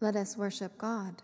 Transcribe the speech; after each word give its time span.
Let 0.00 0.16
us 0.16 0.36
worship 0.36 0.78
God. 0.78 1.22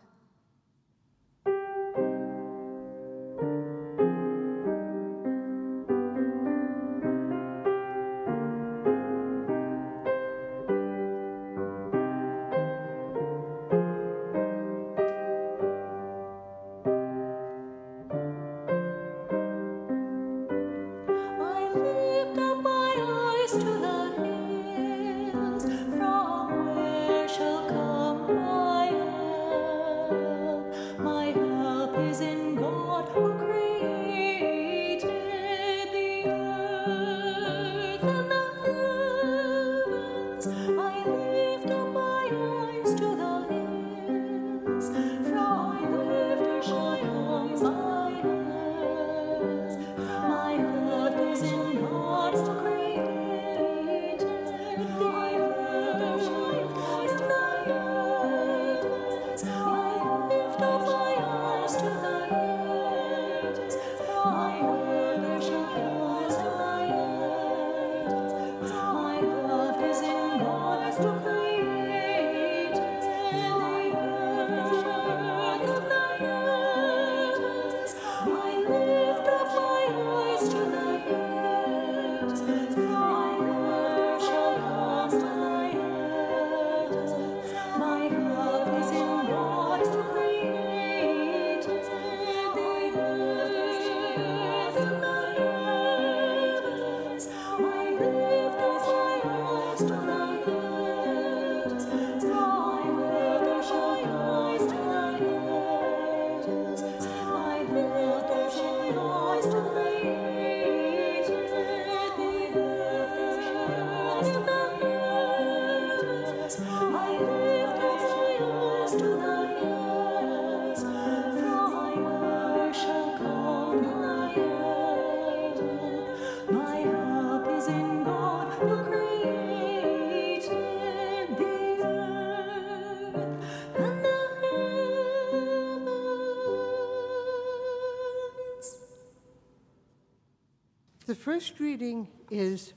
First 141.46 141.60
reading 141.60 142.08
is 142.28 142.72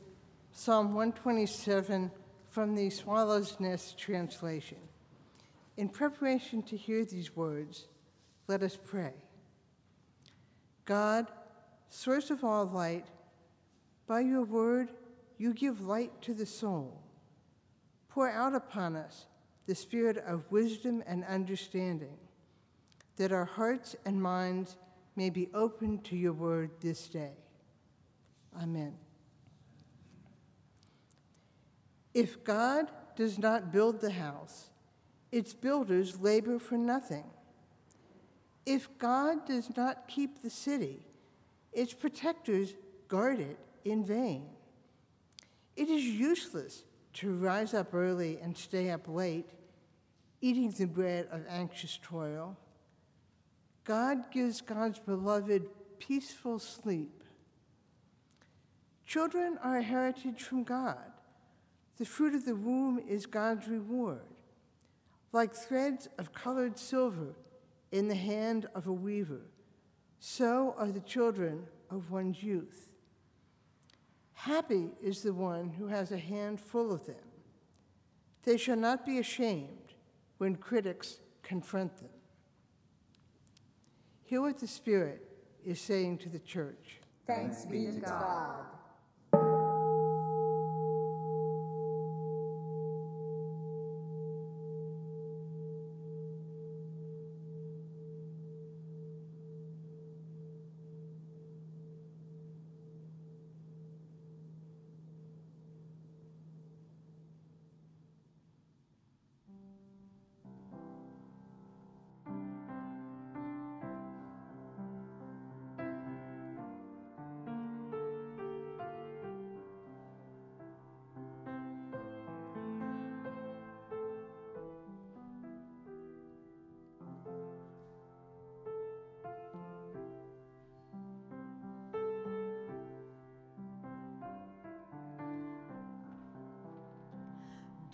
Psalm 0.51 0.93
127 0.93 2.11
from 2.49 2.75
the 2.75 2.91
Swallow's 2.91 3.59
Nest 3.59 3.97
translation. 3.97 4.77
In 5.75 5.89
preparation 5.89 6.61
to 6.63 6.77
hear 6.77 7.03
these 7.03 7.35
words, 7.35 7.87
let 8.47 8.61
us 8.61 8.77
pray. 8.77 9.13
God, 10.85 11.25
source 11.89 12.29
of 12.29 12.43
all 12.43 12.67
light, 12.67 13.07
by 14.05 14.19
your 14.19 14.43
word 14.43 14.89
you 15.39 15.55
give 15.55 15.81
light 15.81 16.21
to 16.21 16.35
the 16.35 16.45
soul. 16.45 17.01
Pour 18.07 18.29
out 18.29 18.53
upon 18.53 18.95
us 18.95 19.25
the 19.65 19.73
spirit 19.73 20.17
of 20.17 20.51
wisdom 20.51 21.01
and 21.07 21.25
understanding, 21.25 22.17
that 23.15 23.31
our 23.31 23.45
hearts 23.45 23.95
and 24.05 24.21
minds 24.21 24.77
may 25.15 25.31
be 25.31 25.49
open 25.55 25.97
to 26.01 26.15
your 26.15 26.33
word 26.33 26.69
this 26.81 27.07
day. 27.07 27.33
Amen. 28.57 28.95
If 32.13 32.43
God 32.43 32.87
does 33.15 33.37
not 33.37 33.71
build 33.71 34.01
the 34.01 34.11
house, 34.11 34.69
its 35.31 35.53
builders 35.53 36.19
labor 36.19 36.59
for 36.59 36.77
nothing. 36.77 37.25
If 38.65 38.89
God 38.97 39.45
does 39.45 39.75
not 39.75 40.07
keep 40.07 40.41
the 40.41 40.49
city, 40.49 41.05
its 41.71 41.93
protectors 41.93 42.73
guard 43.07 43.39
it 43.39 43.59
in 43.83 44.03
vain. 44.03 44.45
It 45.75 45.89
is 45.89 46.03
useless 46.03 46.83
to 47.13 47.33
rise 47.33 47.73
up 47.73 47.93
early 47.93 48.39
and 48.41 48.57
stay 48.57 48.89
up 48.89 49.07
late, 49.07 49.47
eating 50.41 50.71
the 50.71 50.85
bread 50.85 51.27
of 51.31 51.45
anxious 51.49 51.99
toil. 52.01 52.57
God 53.83 54.31
gives 54.31 54.61
God's 54.61 54.99
beloved 54.99 55.67
peaceful 55.99 56.59
sleep. 56.59 57.18
Children 59.09 59.57
are 59.63 59.77
a 59.77 59.81
heritage 59.81 60.43
from 60.43 60.63
God. 60.63 61.11
The 61.97 62.05
fruit 62.05 62.35
of 62.35 62.45
the 62.45 62.55
womb 62.55 63.01
is 63.09 63.25
God's 63.25 63.67
reward. 63.67 64.21
Like 65.31 65.51
threads 65.51 66.07
of 66.19 66.31
colored 66.31 66.77
silver 66.77 67.33
in 67.91 68.07
the 68.07 68.13
hand 68.13 68.67
of 68.75 68.85
a 68.85 68.93
weaver, 68.93 69.41
so 70.19 70.75
are 70.77 70.91
the 70.91 70.99
children 70.99 71.65
of 71.89 72.11
one's 72.11 72.43
youth. 72.43 72.91
Happy 74.33 74.89
is 75.01 75.23
the 75.23 75.33
one 75.33 75.69
who 75.69 75.87
has 75.87 76.11
a 76.11 76.17
hand 76.19 76.59
full 76.59 76.93
of 76.93 77.07
them. 77.07 77.15
They 78.43 78.57
shall 78.57 78.77
not 78.77 79.07
be 79.07 79.17
ashamed 79.17 79.95
when 80.37 80.55
critics 80.55 81.17
confront 81.41 81.97
them. 81.97 82.11
Hear 84.25 84.41
what 84.41 84.59
the 84.59 84.67
Spirit 84.67 85.27
is 85.65 85.81
saying 85.81 86.19
to 86.19 86.29
the 86.29 86.37
church. 86.37 86.99
Thanks 87.25 87.65
be 87.65 87.87
to 87.87 88.01
God. 88.01 88.65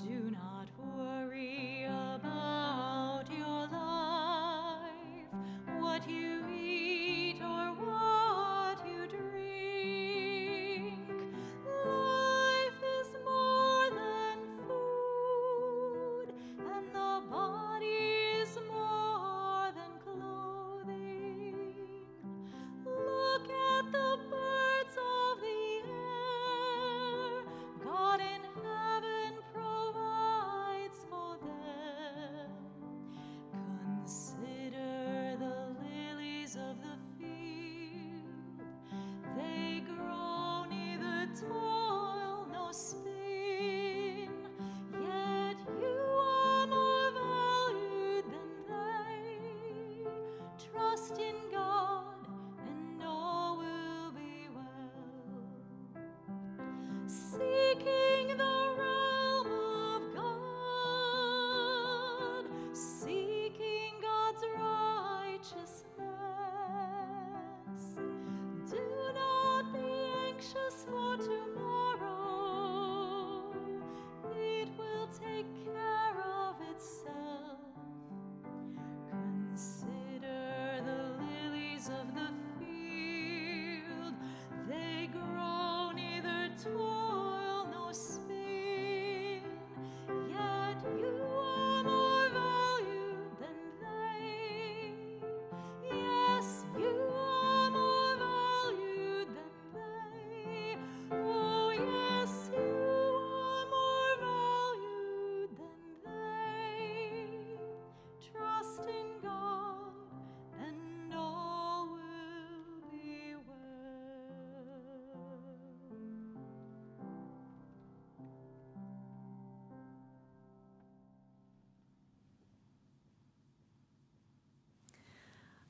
Do 0.08 0.30
not 0.30 0.55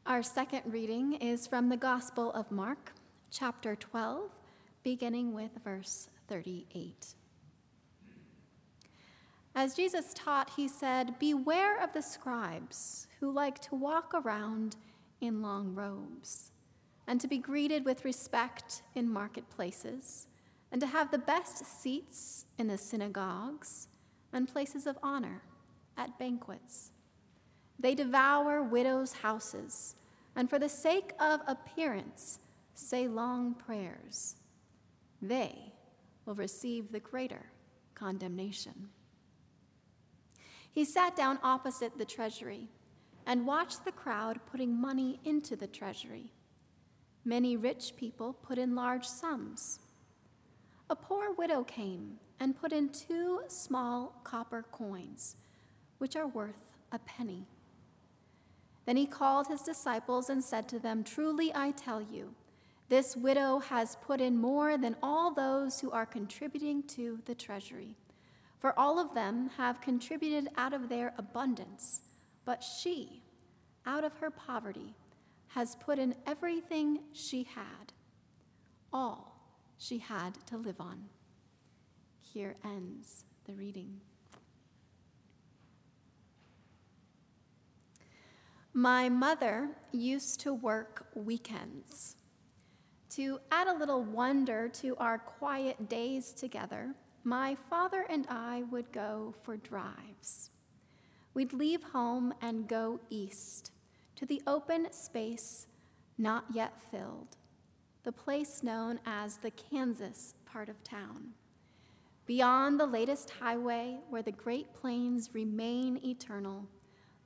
Our 0.07 0.21
second 0.21 0.61
reading 0.71 1.13
is 1.13 1.47
from 1.47 1.67
the 1.67 1.77
Gospel 1.77 2.31
of 2.33 2.51
Mark, 2.51 2.93
chapter 3.31 3.75
12, 3.75 4.29
beginning 4.83 5.33
with 5.33 5.49
verse 5.63 6.09
38. 6.27 7.15
As 9.55 9.73
Jesus 9.73 10.13
taught, 10.13 10.51
he 10.55 10.67
said, 10.67 11.17
Beware 11.17 11.81
of 11.83 11.91
the 11.91 12.03
scribes 12.03 13.07
who 13.19 13.31
like 13.31 13.57
to 13.61 13.73
walk 13.73 14.11
around 14.13 14.75
in 15.21 15.41
long 15.41 15.73
robes, 15.73 16.51
and 17.07 17.19
to 17.19 17.27
be 17.27 17.39
greeted 17.39 17.83
with 17.83 18.05
respect 18.05 18.83
in 18.93 19.09
marketplaces, 19.09 20.27
and 20.71 20.79
to 20.81 20.87
have 20.87 21.09
the 21.09 21.17
best 21.17 21.65
seats 21.65 22.45
in 22.59 22.67
the 22.67 22.77
synagogues 22.77 23.87
and 24.31 24.47
places 24.47 24.85
of 24.85 24.99
honor 25.01 25.41
at 25.97 26.19
banquets. 26.19 26.91
They 27.79 27.95
devour 27.95 28.63
widows' 28.63 29.13
houses, 29.13 29.95
and 30.35 30.49
for 30.49 30.59
the 30.59 30.69
sake 30.69 31.11
of 31.19 31.41
appearance, 31.47 32.39
say 32.73 33.07
long 33.07 33.53
prayers. 33.53 34.35
They 35.21 35.73
will 36.25 36.35
receive 36.35 36.91
the 36.91 36.99
greater 36.99 37.51
condemnation. 37.93 38.89
He 40.71 40.83
sat 40.83 41.15
down 41.15 41.39
opposite 41.41 41.97
the 41.97 42.05
treasury 42.05 42.67
and 43.25 43.47
watched 43.47 43.85
the 43.85 43.91
crowd 43.91 44.39
putting 44.45 44.79
money 44.79 45.19
into 45.23 45.55
the 45.55 45.67
treasury. 45.67 46.33
Many 47.23 47.57
rich 47.57 47.93
people 47.95 48.33
put 48.33 48.57
in 48.57 48.75
large 48.75 49.07
sums. 49.07 49.79
A 50.89 50.95
poor 50.95 51.33
widow 51.33 51.63
came 51.63 52.19
and 52.39 52.59
put 52.59 52.71
in 52.71 52.89
two 52.89 53.41
small 53.47 54.19
copper 54.23 54.65
coins, 54.71 55.35
which 55.97 56.15
are 56.15 56.27
worth 56.27 56.69
a 56.91 56.99
penny. 56.99 57.47
Then 58.85 58.97
he 58.97 59.07
called 59.07 59.47
his 59.47 59.61
disciples 59.61 60.29
and 60.29 60.43
said 60.43 60.67
to 60.69 60.79
them, 60.79 61.03
Truly 61.03 61.51
I 61.55 61.71
tell 61.71 62.01
you, 62.01 62.33
this 62.87 63.15
widow 63.15 63.59
has 63.59 63.97
put 64.03 64.21
in 64.21 64.37
more 64.37 64.77
than 64.77 64.95
all 65.01 65.33
those 65.33 65.79
who 65.79 65.89
are 65.89 66.05
contributing 66.05 66.83
to 66.89 67.19
the 67.25 67.33
treasury. 67.33 67.95
For 68.59 68.77
all 68.77 68.99
of 68.99 69.13
them 69.15 69.49
have 69.57 69.81
contributed 69.81 70.49
out 70.55 70.73
of 70.73 70.87
their 70.89 71.13
abundance, 71.17 72.01
but 72.45 72.63
she, 72.63 73.23
out 73.85 74.03
of 74.03 74.17
her 74.17 74.29
poverty, 74.29 74.93
has 75.49 75.75
put 75.75 75.97
in 75.97 76.15
everything 76.27 76.99
she 77.11 77.43
had, 77.43 77.93
all 78.93 79.35
she 79.77 79.97
had 79.97 80.35
to 80.47 80.57
live 80.57 80.79
on. 80.79 81.05
Here 82.21 82.55
ends 82.63 83.25
the 83.45 83.53
reading. 83.53 84.01
My 88.77 89.07
mother 89.07 89.69
used 89.93 90.41
to 90.41 90.53
work 90.53 91.07
weekends. 91.15 92.17
To 93.11 93.39
add 93.49 93.67
a 93.67 93.73
little 93.73 94.03
wonder 94.03 94.67
to 94.67 94.97
our 94.97 95.17
quiet 95.17 95.87
days 95.87 96.33
together, 96.33 96.93
my 97.23 97.55
father 97.69 98.05
and 98.09 98.27
I 98.27 98.63
would 98.63 98.91
go 98.91 99.33
for 99.43 99.55
drives. 99.55 100.49
We'd 101.33 101.53
leave 101.53 101.83
home 101.83 102.33
and 102.41 102.67
go 102.67 102.99
east 103.09 103.71
to 104.17 104.25
the 104.25 104.41
open 104.45 104.91
space 104.91 105.67
not 106.17 106.43
yet 106.53 106.73
filled, 106.91 107.37
the 108.03 108.11
place 108.11 108.61
known 108.61 108.99
as 109.05 109.37
the 109.37 109.51
Kansas 109.51 110.33
part 110.45 110.67
of 110.67 110.83
town. 110.83 111.29
Beyond 112.25 112.77
the 112.77 112.85
latest 112.85 113.29
highway, 113.29 113.99
where 114.09 114.21
the 114.21 114.33
Great 114.33 114.73
Plains 114.73 115.29
remain 115.31 115.97
eternal, 116.03 116.67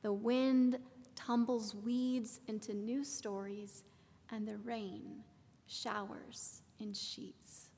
the 0.03 0.13
wind 0.13 0.77
tumbles 1.19 1.75
weeds 1.75 2.39
into 2.47 2.73
new 2.73 3.03
stories, 3.03 3.83
and 4.31 4.47
the 4.47 4.57
rain 4.57 5.23
showers 5.67 6.61
in 6.79 6.93
sheets. 6.93 7.69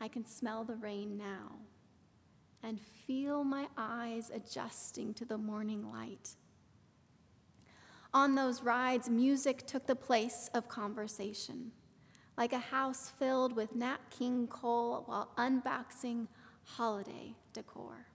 I 0.00 0.08
can 0.08 0.26
smell 0.26 0.64
the 0.64 0.76
rain 0.76 1.16
now 1.16 1.56
and 2.62 2.80
feel 2.80 3.42
my 3.42 3.68
eyes 3.76 4.30
adjusting 4.34 5.14
to 5.14 5.24
the 5.24 5.38
morning 5.38 5.90
light. 5.90 6.30
On 8.12 8.34
those 8.34 8.62
rides, 8.62 9.08
music 9.08 9.66
took 9.66 9.86
the 9.86 9.96
place 9.96 10.50
of 10.52 10.68
conversation, 10.68 11.70
like 12.36 12.52
a 12.52 12.58
house 12.58 13.12
filled 13.18 13.54
with 13.54 13.74
Nat 13.74 13.98
King 14.10 14.46
Cole 14.46 15.04
while 15.06 15.30
unboxing 15.38 16.26
holiday 16.64 17.34
decor. 17.52 18.09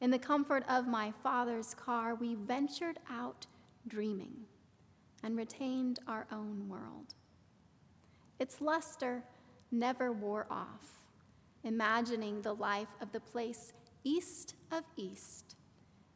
In 0.00 0.10
the 0.10 0.18
comfort 0.18 0.64
of 0.68 0.86
my 0.86 1.12
father's 1.22 1.74
car, 1.74 2.14
we 2.14 2.34
ventured 2.34 2.98
out 3.10 3.46
dreaming 3.86 4.34
and 5.22 5.36
retained 5.36 5.98
our 6.06 6.26
own 6.32 6.68
world. 6.68 7.14
Its 8.38 8.62
luster 8.62 9.22
never 9.70 10.10
wore 10.10 10.46
off, 10.50 11.04
imagining 11.64 12.40
the 12.40 12.54
life 12.54 12.88
of 13.02 13.12
the 13.12 13.20
place 13.20 13.74
east 14.02 14.54
of 14.72 14.84
East 14.96 15.56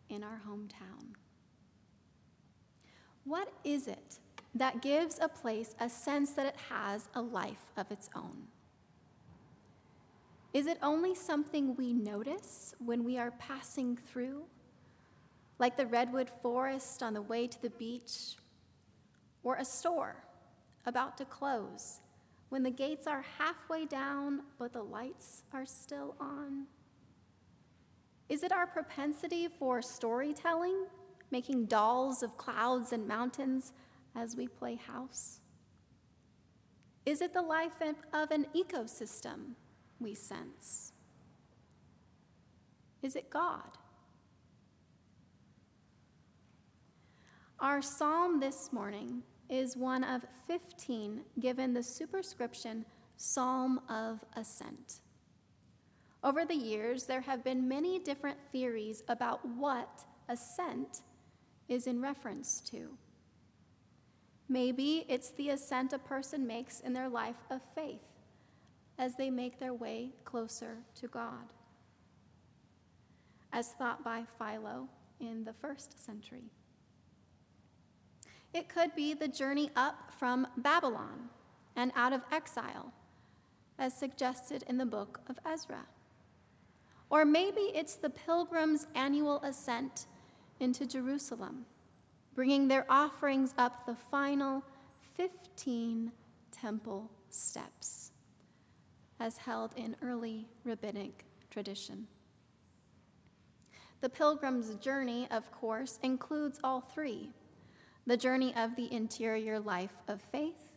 in 0.09 0.25
our 0.25 0.41
hometown. 0.49 1.15
What 3.25 3.53
is 3.65 3.87
it 3.87 4.19
that 4.55 4.81
gives 4.81 5.19
a 5.21 5.29
place 5.29 5.75
a 5.79 5.91
sense 5.91 6.33
that 6.33 6.47
it 6.47 6.57
has 6.71 7.09
a 7.15 7.21
life 7.21 7.71
of 7.77 7.91
its 7.91 8.09
own? 8.15 8.49
Is 10.55 10.69
it 10.69 10.79
only 10.85 11.17
something 11.17 11.75
we 11.75 11.93
notice 11.93 12.77
when 12.79 13.03
we 13.03 13.19
are 13.19 13.33
passing 13.33 13.97
through, 13.97 14.45
like 15.59 15.77
the 15.77 15.87
redwood 15.87 16.31
forest 16.43 17.03
on 17.03 17.13
the 17.13 17.23
way 17.23 17.49
to 17.49 17.61
the 17.61 17.71
beach, 17.71 18.37
or 19.43 19.57
a 19.57 19.65
store 19.65 20.15
about 20.87 21.19
to 21.19 21.25
close 21.25 22.01
when 22.51 22.63
the 22.63 22.71
gates 22.71 23.09
are 23.09 23.25
halfway 23.37 23.85
down 23.85 24.43
but 24.57 24.73
the 24.73 24.83
lights 24.83 25.43
are 25.53 25.67
still 25.67 26.15
on? 26.21 26.67
Is 28.29 28.45
it 28.45 28.53
our 28.53 28.67
propensity 28.69 29.49
for 29.49 29.83
storytelling, 29.83 30.87
making 31.33 31.67
dolls 31.67 32.23
of 32.23 32.37
clouds 32.37 32.93
and 32.93 33.09
mountains 33.09 33.73
as 34.15 34.37
we 34.37 34.47
play 34.47 34.77
house? 34.77 35.41
Is 37.05 37.21
it 37.21 37.35
the 37.35 37.43
life 37.43 37.83
of 38.13 38.31
an 38.31 38.47
ecosystem 38.55 39.57
we 40.01 40.15
sense? 40.15 40.93
Is 43.03 43.17
it 43.17 43.31
God? 43.31 43.79
Our 47.61 47.81
psalm 47.83 48.41
this 48.41 48.73
morning 48.73 49.23
is 49.49 49.77
one 49.77 50.05
of 50.05 50.23
15 50.47 51.23
given 51.39 51.75
the 51.75 51.83
superscription 51.83 52.85
Psalm 53.17 53.81
of 53.89 54.25
Ascent. 54.37 55.01
Over 56.23 56.45
the 56.45 56.55
years, 56.55 57.05
there 57.05 57.21
have 57.21 57.45
been 57.45 57.69
many 57.69 57.99
different 57.99 58.39
theories 58.51 59.03
about 59.09 59.47
what 59.47 60.05
ascent 60.29 61.03
is 61.69 61.87
in 61.87 62.01
reference 62.01 62.61
to. 62.71 62.97
Maybe 64.49 65.05
it's 65.09 65.31
the 65.31 65.51
ascent 65.51 65.93
a 65.93 65.99
person 65.99 66.47
makes 66.47 66.81
in 66.81 66.93
their 66.93 67.09
life 67.09 67.37
of 67.51 67.61
faith 67.75 68.14
as 68.99 69.17
they 69.17 69.31
make 69.31 69.59
their 69.59 69.75
way 69.75 70.11
closer 70.25 70.79
to 70.97 71.09
God, 71.09 71.53
as 73.53 73.69
thought 73.73 74.05
by 74.05 74.25
Philo 74.39 74.89
in 75.21 75.45
the 75.45 75.53
first 75.53 76.05
century. 76.05 76.51
It 78.53 78.69
could 78.69 78.95
be 78.95 79.15
the 79.15 79.29
journey 79.29 79.71
up 79.75 80.13
from 80.17 80.47
Babylon 80.57 81.29
and 81.75 81.91
out 81.97 82.13
of 82.13 82.23
exile, 82.31 82.93
as 83.79 83.93
suggested 83.95 84.65
in 84.69 84.79
the 84.79 84.87
book 84.87 85.21
of 85.29 85.39
Ezra. 85.45 85.87
Or 87.11 87.25
maybe 87.25 87.73
it's 87.75 87.97
the 87.97 88.11
pilgrims' 88.11 88.87
annual 88.95 89.43
ascent 89.43 90.07
into 90.61 90.87
Jerusalem, 90.87 91.67
bringing 92.35 92.69
their 92.69 92.87
offerings 92.89 93.55
up 93.59 93.87
the 93.87 93.97
final 93.97 94.63
15 95.17 96.13
temple 96.53 97.11
steps 97.29 98.13
as 99.21 99.39
held 99.39 99.73
in 99.77 99.97
early 100.03 100.47
rabbinic 100.65 101.25
tradition. 101.51 102.07
The 104.01 104.09
pilgrim's 104.09 104.75
journey, 104.77 105.27
of 105.31 105.51
course, 105.51 105.99
includes 106.03 106.61
all 106.63 106.81
three 106.81 107.31
the 108.07 108.17
journey 108.19 108.55
of 108.55 108.77
the 108.77 108.93
interior 108.93 109.59
life 109.59 109.97
of 110.09 110.21
faith, 110.21 110.77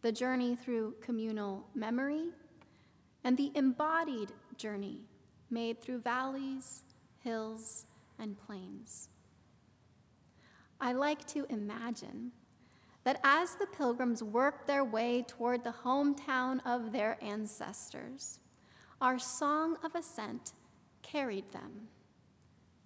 the 0.00 0.10
journey 0.10 0.56
through 0.56 0.94
communal 1.02 1.66
memory, 1.74 2.30
and 3.22 3.36
the 3.36 3.52
embodied 3.54 4.32
journey 4.56 5.02
made 5.50 5.82
through 5.82 5.98
valleys, 5.98 6.82
hills, 7.22 7.84
and 8.18 8.38
plains. 8.46 9.08
I 10.80 10.92
like 10.92 11.26
to 11.28 11.46
imagine 11.50 12.32
that 13.04 13.20
as 13.22 13.54
the 13.54 13.66
pilgrims 13.66 14.22
worked 14.22 14.66
their 14.66 14.84
way 14.84 15.22
toward 15.26 15.62
the 15.62 15.74
hometown 15.84 16.60
of 16.64 16.90
their 16.90 17.18
ancestors, 17.22 18.40
our 19.00 19.18
song 19.18 19.76
of 19.84 19.94
ascent 19.94 20.52
carried 21.02 21.50
them, 21.52 21.88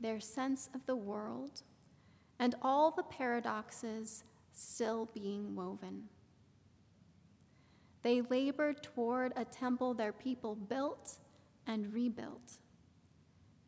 their 0.00 0.20
sense 0.20 0.68
of 0.74 0.84
the 0.86 0.96
world, 0.96 1.62
and 2.40 2.54
all 2.62 2.90
the 2.90 3.02
paradoxes 3.04 4.24
still 4.52 5.08
being 5.14 5.54
woven. 5.54 6.04
They 8.02 8.22
labored 8.22 8.82
toward 8.82 9.32
a 9.36 9.44
temple 9.44 9.94
their 9.94 10.12
people 10.12 10.54
built 10.54 11.18
and 11.66 11.92
rebuilt. 11.92 12.58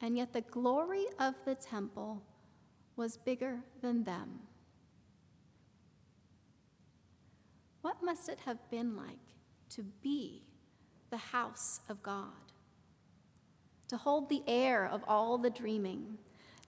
And 0.01 0.17
yet 0.17 0.33
the 0.33 0.41
glory 0.41 1.07
of 1.19 1.35
the 1.45 1.55
temple 1.55 2.23
was 2.97 3.17
bigger 3.19 3.61
than 3.83 4.05
them. 4.05 4.41
What 7.83 8.03
must 8.03 8.29
it 8.29 8.41
have 8.45 8.71
been 8.71 8.97
like 8.97 9.37
to 9.71 9.83
be 10.03 10.43
the 11.11 11.17
house 11.17 11.81
of 11.89 12.03
God? 12.03 12.53
To 13.89 13.97
hold 13.97 14.29
the 14.29 14.43
air 14.47 14.87
of 14.87 15.03
all 15.09 15.39
the 15.39 15.51
dreaming, 15.51 16.19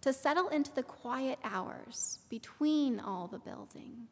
to 0.01 0.13
settle 0.13 0.49
into 0.49 0.73
the 0.75 0.83
quiet 0.83 1.39
hours 1.45 2.19
between 2.29 2.99
all 2.99 3.29
the 3.29 3.39
building, 3.39 4.09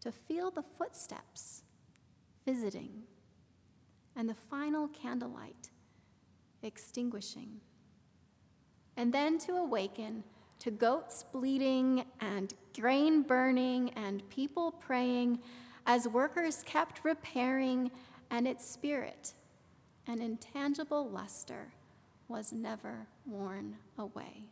to 0.00 0.10
feel 0.10 0.50
the 0.50 0.64
footsteps 0.78 1.62
visiting, 2.44 3.02
and 4.16 4.28
the 4.28 4.34
final 4.34 4.88
candlelight 4.88 5.70
extinguishing, 6.62 7.60
and 8.96 9.12
then 9.12 9.38
to 9.38 9.52
awaken 9.52 10.24
to 10.58 10.70
goats 10.70 11.24
bleating 11.32 12.04
and 12.20 12.54
grain 12.78 13.22
burning 13.22 13.90
and 13.90 14.28
people 14.28 14.72
praying 14.72 15.38
as 15.86 16.06
workers 16.08 16.62
kept 16.64 17.04
repairing, 17.04 17.90
and 18.30 18.46
its 18.46 18.68
spirit, 18.68 19.34
an 20.06 20.20
intangible 20.20 21.08
luster, 21.08 21.72
was 22.28 22.52
never 22.52 23.08
worn 23.26 23.76
away. 23.98 24.44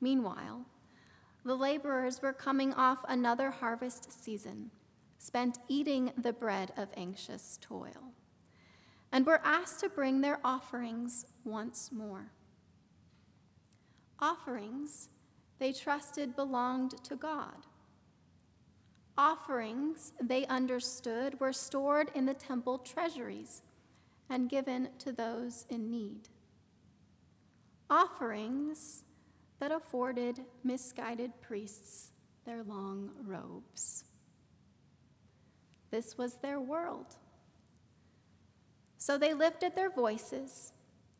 Meanwhile, 0.00 0.64
the 1.44 1.54
laborers 1.54 2.22
were 2.22 2.32
coming 2.32 2.72
off 2.74 2.98
another 3.08 3.50
harvest 3.50 4.24
season, 4.24 4.70
spent 5.18 5.58
eating 5.68 6.12
the 6.16 6.32
bread 6.32 6.72
of 6.76 6.88
anxious 6.96 7.58
toil, 7.60 8.12
and 9.12 9.26
were 9.26 9.40
asked 9.44 9.80
to 9.80 9.88
bring 9.88 10.20
their 10.20 10.40
offerings 10.44 11.26
once 11.44 11.90
more. 11.92 12.32
Offerings 14.18 15.08
they 15.58 15.72
trusted 15.72 16.34
belonged 16.36 17.02
to 17.04 17.16
God 17.16 17.66
Offerings, 19.18 20.12
they 20.20 20.46
understood, 20.46 21.40
were 21.40 21.52
stored 21.52 22.10
in 22.14 22.26
the 22.26 22.34
temple 22.34 22.78
treasuries 22.78 23.62
and 24.28 24.50
given 24.50 24.90
to 24.98 25.12
those 25.12 25.64
in 25.70 25.90
need. 25.90 26.28
Offerings 27.88 29.04
that 29.58 29.72
afforded 29.72 30.40
misguided 30.62 31.40
priests 31.40 32.10
their 32.44 32.62
long 32.62 33.10
robes. 33.24 34.04
This 35.90 36.18
was 36.18 36.34
their 36.34 36.60
world. 36.60 37.16
So 38.98 39.16
they 39.16 39.32
lifted 39.32 39.74
their 39.74 39.90
voices 39.90 40.72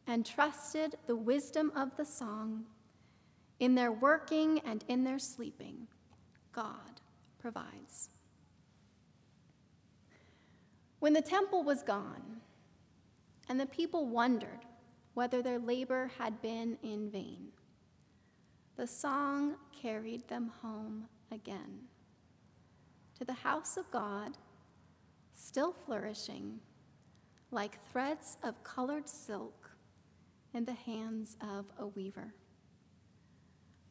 and 0.06 0.26
trusted 0.26 0.96
the 1.06 1.16
wisdom 1.16 1.72
of 1.74 1.96
the 1.96 2.04
song. 2.04 2.64
In 3.58 3.74
their 3.74 3.92
working 3.92 4.58
and 4.66 4.84
in 4.86 5.04
their 5.04 5.18
sleeping, 5.18 5.86
God 6.52 7.00
provides. 7.46 8.10
When 10.98 11.12
the 11.12 11.22
temple 11.22 11.62
was 11.62 11.84
gone, 11.84 12.40
and 13.48 13.60
the 13.60 13.66
people 13.66 14.08
wondered 14.08 14.64
whether 15.14 15.42
their 15.42 15.60
labor 15.60 16.10
had 16.18 16.42
been 16.42 16.76
in 16.82 17.08
vain, 17.08 17.52
the 18.74 18.88
song 18.88 19.54
carried 19.80 20.26
them 20.26 20.50
home 20.60 21.04
again 21.30 21.82
to 23.16 23.24
the 23.24 23.32
house 23.32 23.76
of 23.76 23.88
God, 23.92 24.36
still 25.32 25.72
flourishing 25.72 26.58
like 27.52 27.78
threads 27.92 28.38
of 28.42 28.64
colored 28.64 29.08
silk 29.08 29.70
in 30.52 30.64
the 30.64 30.72
hands 30.72 31.36
of 31.40 31.66
a 31.78 31.86
weaver. 31.86 32.34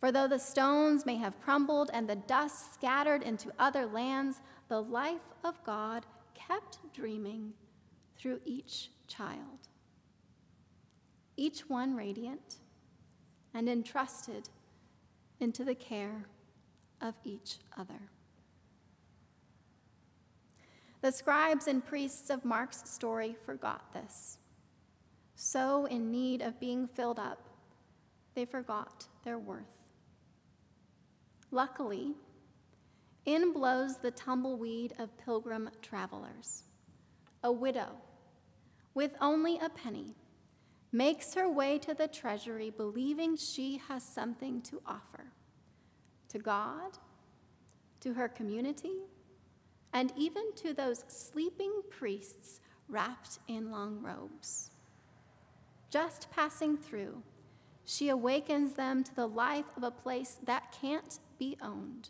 For 0.06 0.12
though 0.12 0.28
the 0.28 0.38
stones 0.38 1.04
may 1.04 1.16
have 1.16 1.42
crumbled 1.42 1.90
and 1.92 2.08
the 2.08 2.16
dust 2.16 2.76
scattered 2.76 3.24
into 3.24 3.52
other 3.58 3.88
lands, 3.88 4.40
the 4.68 4.80
life 4.80 5.34
of 5.44 5.64
God 5.64 6.06
kept 6.36 6.78
dreaming 6.94 7.54
through 8.16 8.40
each 8.46 8.92
child, 9.08 9.68
each 11.38 11.68
one 11.68 11.96
radiant 11.96 12.58
and 13.56 13.68
entrusted 13.68 14.48
into 15.40 15.64
the 15.64 15.74
care 15.74 16.28
of 17.02 17.16
each 17.24 17.58
other. 17.76 18.12
The 21.02 21.12
scribes 21.12 21.66
and 21.66 21.84
priests 21.84 22.30
of 22.30 22.46
Mark's 22.46 22.88
story 22.88 23.36
forgot 23.44 23.92
this. 23.92 24.38
So, 25.34 25.86
in 25.86 26.12
need 26.12 26.44
of 26.44 26.60
being 26.60 26.88
filled 26.88 27.18
up, 27.18 27.50
they 28.36 28.46
forgot 28.46 29.08
their 29.24 29.40
worth. 29.40 29.75
Luckily, 31.52 32.16
in 33.26 33.54
blows 33.54 33.98
the 33.98 34.12
tumbleweed 34.12 34.94
of 35.00 35.18
pilgrim 35.18 35.70
travelers. 35.82 36.64
A 37.44 37.52
widow, 37.52 37.90
with 38.94 39.16
only 39.22 39.58
a 39.60 39.70
penny, 39.70 40.16
makes 40.92 41.34
her 41.34 41.50
way 41.50 41.78
to 41.80 41.94
the 41.94 42.08
treasury 42.08 42.70
believing 42.70 43.36
she 43.36 43.82
has 43.88 44.04
something 44.04 44.62
to 44.62 44.82
offer 44.86 45.26
to 46.30 46.40
God, 46.40 46.98
to 48.02 48.14
her 48.14 48.28
community, 48.28 48.98
and 49.94 50.12
even 50.18 50.54
to 50.56 50.74
those 50.74 51.04
sleeping 51.08 51.82
priests 51.90 52.60
wrapped 52.90 53.40
in 53.48 53.72
long 53.72 54.02
robes. 54.02 54.72
Just 55.90 56.30
passing 56.32 56.78
through, 56.78 57.24
she 57.86 58.10
awakens 58.10 58.74
them 58.74 59.04
to 59.04 59.16
the 59.16 59.28
life 59.28 59.66
of 59.78 59.84
a 59.84 59.92
place 59.92 60.40
that 60.44 60.76
can't 60.82 61.20
be 61.38 61.58
owned, 61.62 62.10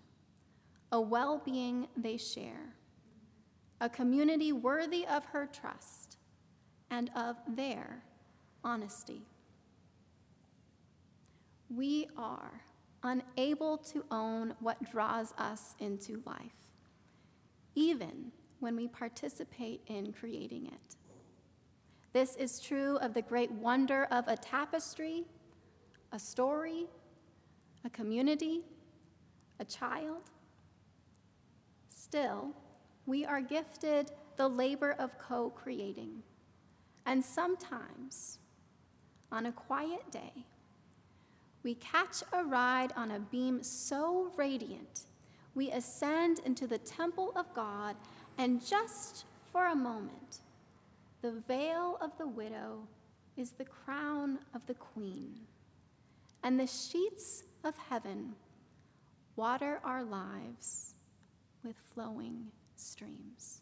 a 0.92 1.00
well 1.00 1.42
being 1.44 1.88
they 1.98 2.18
share, 2.18 2.76
a 3.82 3.90
community 3.90 4.52
worthy 4.52 5.06
of 5.08 5.26
her 5.26 5.48
trust 5.52 6.18
and 6.90 7.10
of 7.16 7.36
their 7.48 8.04
honesty. 8.64 9.22
We 11.70 12.08
are 12.18 12.62
unable 13.04 13.78
to 13.78 14.04
own 14.12 14.54
what 14.60 14.92
draws 14.92 15.34
us 15.38 15.76
into 15.80 16.22
life, 16.26 16.72
even 17.76 18.32
when 18.60 18.76
we 18.76 18.88
participate 18.88 19.82
in 19.88 20.14
creating 20.14 20.68
it. 20.68 20.96
This 22.14 22.36
is 22.38 22.60
true 22.60 22.98
of 22.98 23.14
the 23.14 23.22
great 23.22 23.52
wonder 23.52 24.06
of 24.06 24.28
a 24.28 24.38
tapestry, 24.38 25.26
a 26.14 26.20
story, 26.20 26.86
a 27.84 27.90
community, 27.90 28.62
a 29.60 29.66
child. 29.66 30.30
Still, 31.90 32.52
we 33.06 33.26
are 33.26 33.42
gifted 33.42 34.12
the 34.38 34.48
labor 34.48 34.96
of 35.00 35.18
co 35.18 35.50
creating. 35.50 36.24
And 37.06 37.24
sometimes, 37.24 38.40
on 39.32 39.46
a 39.46 39.52
quiet 39.52 40.12
day, 40.12 40.46
we 41.64 41.76
catch 41.76 42.24
a 42.32 42.44
ride 42.44 42.94
on 42.96 43.12
a 43.12 43.20
beam 43.20 43.64
so 43.64 44.32
radiant, 44.36 45.02
we 45.56 45.72
ascend 45.72 46.40
into 46.46 46.68
the 46.68 46.78
temple 46.78 47.32
of 47.36 47.52
God, 47.54 47.96
and 48.38 48.66
just 48.66 49.26
for 49.52 49.68
a 49.68 49.76
moment, 49.76 50.42
the 51.22 51.32
veil 51.48 51.98
of 52.02 52.12
the 52.18 52.28
widow 52.28 52.88
is 53.36 53.52
the 53.52 53.66
crown 53.66 54.40
of 54.54 54.66
the 54.68 54.74
queen, 54.76 55.40
and 56.44 56.60
the 56.60 56.68
sheets 56.68 57.44
of 57.64 57.76
heaven 57.90 58.36
water 59.36 59.80
our 59.84 60.04
lives 60.04 60.96
with 61.64 61.76
flowing 61.94 62.52
streams. 62.76 63.62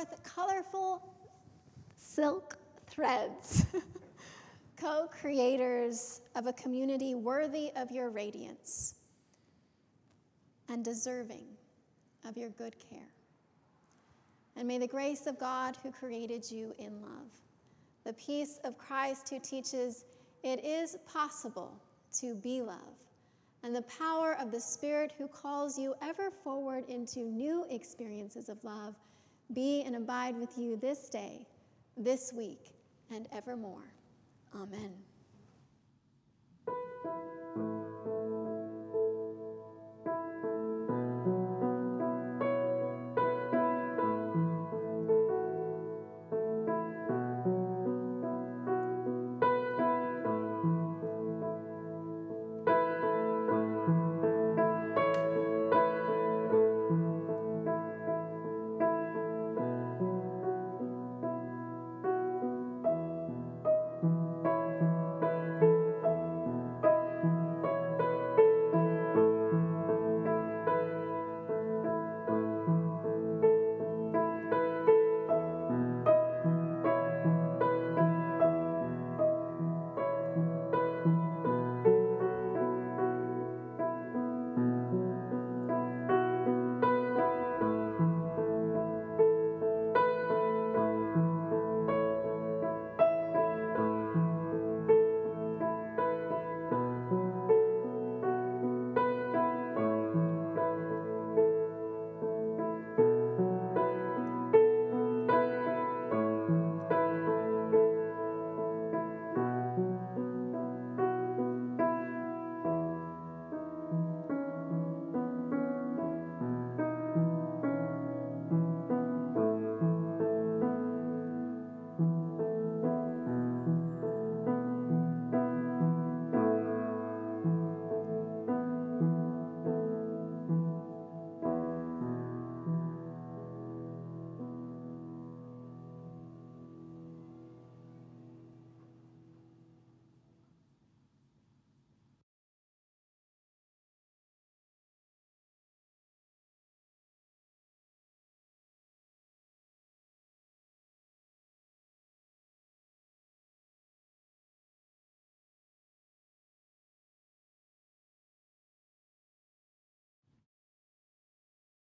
Forth 0.00 0.22
colorful 0.22 1.02
silk 1.96 2.56
threads, 2.86 3.66
co 4.76 5.06
creators 5.10 6.22
of 6.34 6.46
a 6.46 6.52
community 6.54 7.14
worthy 7.14 7.70
of 7.76 7.90
your 7.90 8.08
radiance 8.08 8.94
and 10.68 10.84
deserving 10.84 11.44
of 12.26 12.36
your 12.36 12.50
good 12.50 12.74
care. 12.90 13.12
And 14.56 14.66
may 14.66 14.78
the 14.78 14.86
grace 14.86 15.26
of 15.26 15.38
God 15.38 15.76
who 15.82 15.90
created 15.90 16.50
you 16.50 16.74
in 16.78 17.00
love, 17.02 17.30
the 18.04 18.14
peace 18.14 18.58
of 18.64 18.78
Christ 18.78 19.28
who 19.28 19.38
teaches 19.38 20.04
it 20.42 20.64
is 20.64 20.96
possible 21.06 21.74
to 22.14 22.34
be 22.34 22.62
love, 22.62 22.96
and 23.62 23.76
the 23.76 23.82
power 23.82 24.36
of 24.40 24.50
the 24.50 24.60
Spirit 24.60 25.12
who 25.18 25.28
calls 25.28 25.78
you 25.78 25.94
ever 26.00 26.30
forward 26.30 26.84
into 26.88 27.20
new 27.20 27.66
experiences 27.68 28.48
of 28.48 28.62
love 28.64 28.94
be 29.54 29.82
and 29.82 29.96
abide 29.96 30.36
with 30.36 30.56
you 30.56 30.76
this 30.76 31.08
day, 31.08 31.46
this 31.96 32.32
week, 32.32 32.72
and 33.10 33.26
evermore. 33.32 33.92
Amen. 34.54 34.92